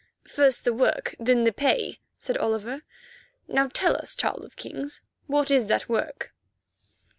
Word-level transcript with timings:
"First 0.27 0.65
the 0.65 0.73
work, 0.73 1.13
then 1.19 1.43
the 1.43 1.51
pay," 1.53 1.99
said 2.17 2.35
Oliver. 2.39 2.81
"Now 3.47 3.67
tell 3.67 3.95
us, 3.95 4.15
Child 4.15 4.43
of 4.43 4.55
Kings, 4.55 5.01
what 5.27 5.51
is 5.51 5.67
that 5.67 5.87
work?" 5.89 6.33